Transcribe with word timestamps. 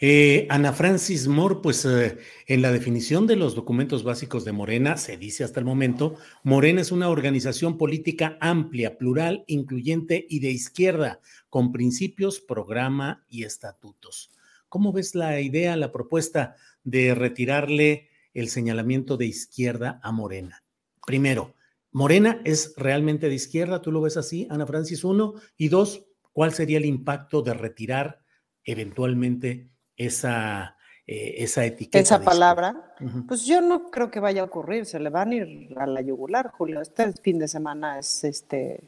Eh, 0.00 0.46
Ana 0.48 0.72
Francis 0.72 1.26
Moore, 1.26 1.56
pues 1.60 1.84
eh, 1.84 2.18
en 2.46 2.62
la 2.62 2.70
definición 2.70 3.26
de 3.26 3.34
los 3.34 3.56
documentos 3.56 4.04
básicos 4.04 4.44
de 4.44 4.52
Morena, 4.52 4.96
se 4.96 5.16
dice 5.16 5.42
hasta 5.42 5.58
el 5.58 5.66
momento, 5.66 6.14
Morena 6.44 6.80
es 6.80 6.92
una 6.92 7.08
organización 7.08 7.76
política 7.76 8.38
amplia, 8.40 8.96
plural, 8.96 9.42
incluyente 9.48 10.24
y 10.28 10.38
de 10.38 10.50
izquierda, 10.50 11.20
con 11.50 11.72
principios, 11.72 12.38
programa 12.38 13.24
y 13.28 13.42
estatutos. 13.42 14.30
¿Cómo 14.68 14.92
ves 14.92 15.16
la 15.16 15.40
idea, 15.40 15.76
la 15.76 15.90
propuesta 15.90 16.54
de 16.84 17.16
retirarle 17.16 18.10
el 18.34 18.48
señalamiento 18.50 19.16
de 19.16 19.26
izquierda 19.26 19.98
a 20.04 20.12
Morena? 20.12 20.62
Primero, 21.06 21.56
¿Morena 21.90 22.40
es 22.44 22.74
realmente 22.76 23.28
de 23.28 23.34
izquierda? 23.34 23.82
¿Tú 23.82 23.90
lo 23.90 24.00
ves 24.00 24.16
así, 24.16 24.46
Ana 24.48 24.64
Francis? 24.66 25.02
Uno. 25.02 25.34
Y 25.56 25.68
dos, 25.68 26.06
¿cuál 26.32 26.52
sería 26.52 26.78
el 26.78 26.84
impacto 26.84 27.42
de 27.42 27.54
retirar 27.54 28.22
eventualmente 28.62 29.70
esa, 29.98 30.76
eh, 31.06 31.34
esa 31.38 31.64
etiqueta. 31.64 31.98
Esa 31.98 32.20
palabra, 32.20 32.94
pues 33.26 33.44
yo 33.44 33.60
no 33.60 33.90
creo 33.90 34.10
que 34.10 34.20
vaya 34.20 34.40
a 34.42 34.44
ocurrir, 34.44 34.86
se 34.86 34.98
le 34.98 35.10
van 35.10 35.32
a 35.32 35.34
ir 35.34 35.74
a 35.76 35.86
la 35.86 36.00
yugular, 36.00 36.50
Julio. 36.50 36.80
Este 36.80 37.12
fin 37.12 37.38
de 37.38 37.48
semana 37.48 37.98
es 37.98 38.24
este 38.24 38.80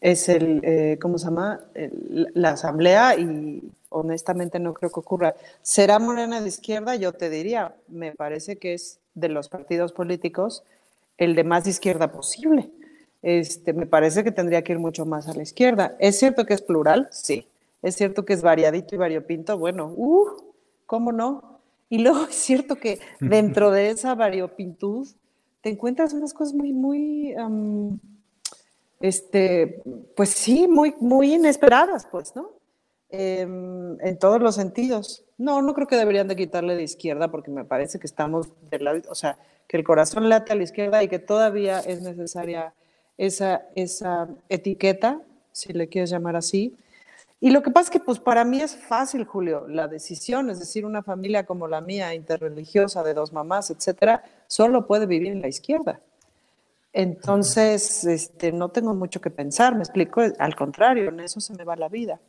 es 0.00 0.28
el, 0.28 0.60
eh, 0.64 0.98
¿cómo 1.00 1.16
se 1.16 1.26
llama? 1.26 1.60
la 2.34 2.50
asamblea 2.50 3.16
y 3.16 3.62
honestamente 3.88 4.58
no 4.58 4.74
creo 4.74 4.90
que 4.90 4.98
ocurra. 4.98 5.36
¿Será 5.62 6.00
Morena 6.00 6.40
de 6.40 6.48
izquierda? 6.48 6.96
Yo 6.96 7.12
te 7.12 7.30
diría, 7.30 7.76
me 7.86 8.12
parece 8.12 8.56
que 8.56 8.74
es 8.74 8.98
de 9.14 9.28
los 9.28 9.48
partidos 9.48 9.92
políticos 9.92 10.64
el 11.18 11.36
de 11.36 11.44
más 11.44 11.64
de 11.64 11.70
izquierda 11.70 12.10
posible. 12.10 12.70
Este, 13.22 13.72
me 13.72 13.86
parece 13.86 14.24
que 14.24 14.32
tendría 14.32 14.62
que 14.62 14.72
ir 14.72 14.80
mucho 14.80 15.06
más 15.06 15.28
a 15.28 15.34
la 15.34 15.42
izquierda. 15.42 15.94
¿Es 16.00 16.18
cierto 16.18 16.44
que 16.44 16.54
es 16.54 16.62
plural? 16.62 17.08
Sí. 17.12 17.46
Es 17.82 17.96
cierto 17.96 18.24
que 18.24 18.32
es 18.32 18.42
variadito 18.42 18.94
y 18.94 18.98
variopinto, 18.98 19.58
bueno, 19.58 19.92
uh, 19.94 20.28
¿cómo 20.86 21.12
no? 21.12 21.60
Y 21.88 21.98
luego 21.98 22.24
es 22.30 22.36
cierto 22.36 22.76
que 22.76 23.00
dentro 23.20 23.70
de 23.70 23.90
esa 23.90 24.14
variopintud 24.14 25.08
te 25.60 25.70
encuentras 25.70 26.12
unas 26.12 26.32
cosas 26.32 26.54
muy, 26.54 26.72
muy, 26.72 27.34
este, 29.00 29.82
pues 30.16 30.30
sí, 30.30 30.66
muy, 30.68 30.94
muy 31.00 31.34
inesperadas, 31.34 32.06
pues, 32.10 32.34
¿no? 32.34 32.50
Em, 33.14 34.00
en 34.00 34.18
todos 34.18 34.40
los 34.40 34.54
sentidos. 34.54 35.24
No, 35.36 35.60
no 35.60 35.74
creo 35.74 35.86
que 35.86 35.96
deberían 35.96 36.28
de 36.28 36.36
quitarle 36.36 36.76
de 36.76 36.82
izquierda 36.82 37.30
porque 37.30 37.50
me 37.50 37.64
parece 37.64 37.98
que 37.98 38.06
estamos 38.06 38.48
del 38.70 38.84
lado, 38.84 39.02
o 39.10 39.14
sea, 39.14 39.38
que 39.68 39.76
el 39.76 39.84
corazón 39.84 40.30
late 40.30 40.52
a 40.52 40.56
la 40.56 40.62
izquierda 40.62 41.02
y 41.02 41.08
que 41.08 41.18
todavía 41.18 41.80
es 41.80 42.00
necesaria 42.00 42.72
esa, 43.18 43.66
esa 43.74 44.28
etiqueta, 44.48 45.20
si 45.52 45.74
le 45.74 45.88
quieres 45.88 46.08
llamar 46.08 46.36
así, 46.36 46.74
y 47.44 47.50
lo 47.50 47.60
que 47.60 47.72
pasa 47.72 47.86
es 47.86 47.90
que 47.90 47.98
pues 47.98 48.20
para 48.20 48.44
mí 48.44 48.60
es 48.60 48.76
fácil, 48.76 49.24
Julio, 49.24 49.66
la 49.66 49.88
decisión, 49.88 50.48
es 50.48 50.60
decir, 50.60 50.86
una 50.86 51.02
familia 51.02 51.44
como 51.44 51.66
la 51.66 51.80
mía, 51.80 52.14
interreligiosa, 52.14 53.02
de 53.02 53.14
dos 53.14 53.32
mamás, 53.32 53.68
etcétera, 53.72 54.22
solo 54.46 54.86
puede 54.86 55.06
vivir 55.06 55.32
en 55.32 55.42
la 55.42 55.48
izquierda. 55.48 56.00
Entonces, 56.92 58.04
este, 58.04 58.52
no 58.52 58.68
tengo 58.68 58.94
mucho 58.94 59.20
que 59.20 59.30
pensar, 59.30 59.74
me 59.74 59.80
explico, 59.80 60.20
al 60.38 60.54
contrario, 60.54 61.08
en 61.08 61.18
eso 61.18 61.40
se 61.40 61.52
me 61.54 61.64
va 61.64 61.74
la 61.74 61.88
vida. 61.88 62.20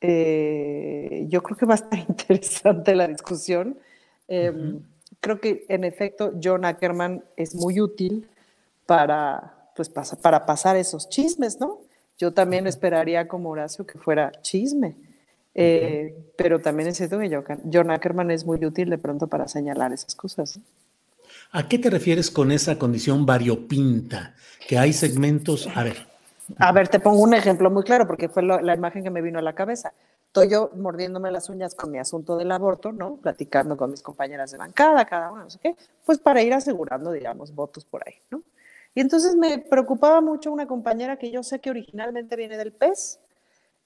Eh, 0.00 1.26
yo 1.28 1.42
creo 1.42 1.58
que 1.58 1.66
va 1.66 1.74
a 1.74 1.76
estar 1.76 1.98
interesante 2.08 2.94
la 2.94 3.08
discusión. 3.08 3.78
Em, 4.26 4.80
creo 5.20 5.38
que, 5.38 5.66
en 5.68 5.84
efecto, 5.84 6.32
John 6.42 6.64
Ackerman 6.64 7.22
es 7.36 7.54
muy 7.54 7.78
útil 7.78 8.26
para, 8.86 9.70
pues, 9.76 9.90
para 9.90 10.46
pasar 10.46 10.78
esos 10.78 11.10
chismes, 11.10 11.60
¿no? 11.60 11.89
Yo 12.20 12.34
también 12.34 12.66
esperaría 12.66 13.26
como 13.26 13.48
Horacio 13.48 13.86
que 13.86 13.98
fuera 13.98 14.30
chisme, 14.42 14.94
eh, 15.54 16.14
pero 16.36 16.58
también 16.58 16.90
es 16.90 16.98
cierto 16.98 17.18
que 17.18 17.58
John 17.72 17.90
Ackerman 17.90 18.30
es 18.30 18.44
muy 18.44 18.62
útil 18.62 18.90
de 18.90 18.98
pronto 18.98 19.26
para 19.26 19.48
señalar 19.48 19.94
esas 19.94 20.14
cosas. 20.14 20.60
¿A 21.50 21.66
qué 21.66 21.78
te 21.78 21.88
refieres 21.88 22.30
con 22.30 22.52
esa 22.52 22.78
condición 22.78 23.24
variopinta? 23.24 24.34
Que 24.68 24.76
hay 24.76 24.92
segmentos, 24.92 25.66
a 25.74 25.82
ver. 25.82 25.96
A 26.58 26.72
ver, 26.72 26.88
te 26.88 27.00
pongo 27.00 27.22
un 27.22 27.32
ejemplo 27.32 27.70
muy 27.70 27.84
claro 27.84 28.06
porque 28.06 28.28
fue 28.28 28.42
la 28.42 28.74
imagen 28.74 29.02
que 29.02 29.10
me 29.10 29.22
vino 29.22 29.38
a 29.38 29.42
la 29.42 29.54
cabeza. 29.54 29.94
Estoy 30.26 30.50
yo 30.50 30.70
mordiéndome 30.76 31.30
las 31.30 31.48
uñas 31.48 31.74
con 31.74 31.90
mi 31.90 31.98
asunto 31.98 32.36
del 32.36 32.52
aborto, 32.52 32.92
¿no? 32.92 33.16
Platicando 33.16 33.78
con 33.78 33.90
mis 33.90 34.02
compañeras 34.02 34.50
de 34.50 34.58
bancada, 34.58 35.06
cada 35.06 35.32
una, 35.32 35.44
no 35.44 35.50
sé 35.50 35.58
qué, 35.58 35.74
pues 36.04 36.18
para 36.18 36.42
ir 36.42 36.52
asegurando, 36.52 37.12
digamos, 37.12 37.54
votos 37.54 37.86
por 37.86 38.06
ahí, 38.06 38.14
¿no? 38.30 38.42
Y 38.94 39.00
entonces 39.00 39.36
me 39.36 39.58
preocupaba 39.58 40.20
mucho 40.20 40.52
una 40.52 40.66
compañera 40.66 41.16
que 41.16 41.30
yo 41.30 41.42
sé 41.42 41.60
que 41.60 41.70
originalmente 41.70 42.36
viene 42.36 42.56
del 42.56 42.72
PES, 42.72 43.20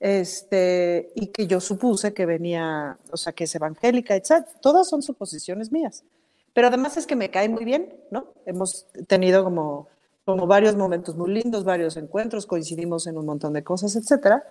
este, 0.01 1.13
y 1.15 1.29
que 1.29 1.47
yo 1.47 1.61
supuse 1.61 2.13
que 2.13 2.27
venía, 2.27 2.99
o 3.11 3.17
sea, 3.17 3.33
que 3.33 3.45
es 3.45 3.55
evangélica, 3.55 4.15
etc. 4.15 4.47
Todas 4.61 4.89
son 4.89 5.03
suposiciones 5.03 5.73
mías. 5.73 6.05
Pero 6.53 6.69
además 6.69 6.97
es 6.97 7.07
que 7.07 7.17
me 7.17 7.31
cae 7.31 7.49
muy 7.49 7.65
bien, 7.65 7.95
¿no? 8.11 8.29
Hemos 8.47 8.87
tenido 9.09 9.45
como, 9.45 9.89
como 10.25 10.47
varios 10.47 10.77
momentos 10.77 11.17
muy 11.17 11.33
lindos, 11.33 11.65
varios 11.65 11.97
encuentros, 11.97 12.47
coincidimos 12.47 13.07
en 13.07 13.19
un 13.19 13.27
montón 13.27 13.53
de 13.53 13.65
cosas, 13.65 13.97
etcétera. 13.97 14.45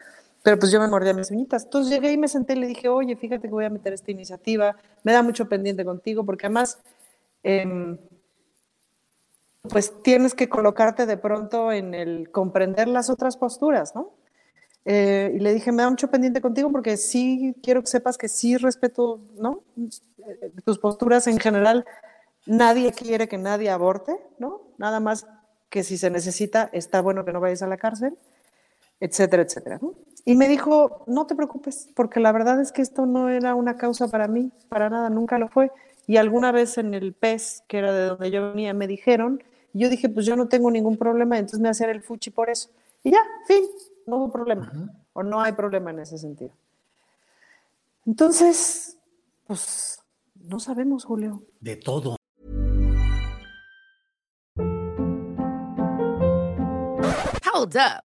Pero 0.44 0.60
pues 0.60 0.72
yo 0.72 0.80
me 0.80 0.88
mordía 0.88 1.14
mis 1.14 1.32
uñitas. 1.32 1.64
Entonces 1.64 1.94
llegué 1.94 2.12
y 2.12 2.18
me 2.18 2.28
senté 2.28 2.54
y 2.54 2.58
le 2.58 2.68
dije, 2.68 2.90
oye, 2.90 3.16
fíjate 3.16 3.48
que 3.48 3.54
voy 3.54 3.66
a 3.66 3.70
meter 3.70 3.94
esta 3.94 4.12
iniciativa, 4.12 4.76
me 5.04 5.14
da 5.14 5.24
mucho 5.24 5.48
pendiente 5.48 5.86
contigo, 5.86 6.26
porque 6.26 6.48
además 6.48 6.80
eh, 7.44 7.98
pues 9.70 9.94
tienes 10.04 10.34
que 10.34 10.50
colocarte 10.50 11.06
de 11.06 11.18
pronto 11.18 11.72
en 11.72 11.94
el 11.94 12.30
comprender 12.32 12.88
las 12.88 13.10
otras 13.10 13.38
posturas, 13.38 13.96
¿no? 13.96 14.12
Eh, 14.86 15.32
y 15.36 15.40
le 15.40 15.54
dije, 15.54 15.72
me 15.72 15.84
da 15.84 15.90
mucho 15.90 16.10
pendiente 16.10 16.42
contigo 16.42 16.70
porque 16.70 16.98
sí 16.98 17.56
quiero 17.64 17.82
que 17.82 17.88
sepas 17.88 18.18
que 18.18 18.28
sí 18.28 18.58
respeto, 18.58 19.22
¿no? 19.38 19.64
Tus 20.66 20.80
posturas 20.80 21.28
en 21.28 21.40
general. 21.40 21.86
Nadie 22.46 22.92
quiere 22.92 23.30
que 23.30 23.38
nadie 23.38 23.70
aborte, 23.70 24.18
¿no? 24.38 24.64
Nada 24.78 25.00
más 25.00 25.26
que 25.70 25.84
si 25.84 25.98
se 25.98 26.10
necesita, 26.10 26.70
está 26.74 27.02
bueno 27.02 27.24
que 27.24 27.32
no 27.32 27.40
vayas 27.40 27.62
a 27.62 27.68
la 27.68 27.78
cárcel, 27.78 28.18
etcétera, 29.00 29.44
etcétera. 29.44 29.80
Y 30.26 30.36
me 30.36 30.50
dijo, 30.50 31.06
no 31.08 31.26
te 31.26 31.36
preocupes, 31.36 31.90
porque 31.96 32.20
la 32.20 32.34
verdad 32.34 32.60
es 32.60 32.74
que 32.74 32.82
esto 32.82 33.06
no 33.06 33.30
era 33.30 33.56
una 33.56 33.78
causa 33.78 34.10
para 34.10 34.28
mí, 34.28 34.52
para 34.68 34.90
nada, 34.90 35.10
nunca 35.10 35.40
lo 35.40 35.48
fue. 35.48 35.72
Y 36.06 36.18
alguna 36.18 36.52
vez 36.52 36.78
en 36.78 36.94
el 36.94 37.14
PES, 37.14 37.64
que 37.68 37.78
era 37.78 37.94
de 37.94 38.08
donde 38.08 38.30
yo 38.30 38.52
venía, 38.52 38.74
me 38.74 38.88
dijeron 38.88 39.42
yo 39.74 39.90
dije, 39.90 40.10
pues 40.10 40.26
yo 40.26 40.36
no 40.36 40.48
tengo 40.48 40.70
ningún 40.70 40.98
problema, 40.98 41.38
entonces 41.38 41.60
me 41.60 41.70
hacía 41.70 41.90
el 41.92 42.02
fuchi 42.02 42.30
por 42.30 42.50
eso. 42.50 42.70
Y 43.04 43.12
ya, 43.12 43.20
fin, 43.48 43.64
no 44.06 44.18
hubo 44.18 44.32
problema. 44.32 44.72
O 45.14 45.24
no 45.24 45.42
hay 45.42 45.54
problema 45.54 45.92
en 45.92 46.00
ese 46.00 46.18
sentido. 46.18 46.52
Entonces, 48.06 48.98
pues 49.46 50.00
no 50.36 50.60
sabemos, 50.60 51.06
Julio. 51.06 51.44
De 51.60 51.76
todo. 51.76 52.18
Hold 57.54 57.76
up. 57.78 58.13